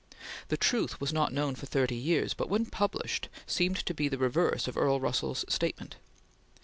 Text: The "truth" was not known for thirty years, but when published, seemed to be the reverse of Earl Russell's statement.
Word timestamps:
The 0.47 0.57
"truth" 0.57 0.99
was 0.99 1.13
not 1.13 1.31
known 1.31 1.53
for 1.53 1.67
thirty 1.67 1.93
years, 1.95 2.33
but 2.33 2.49
when 2.49 2.65
published, 2.65 3.29
seemed 3.45 3.85
to 3.85 3.93
be 3.93 4.07
the 4.07 4.17
reverse 4.17 4.67
of 4.67 4.75
Earl 4.75 4.99
Russell's 4.99 5.45
statement. 5.47 5.97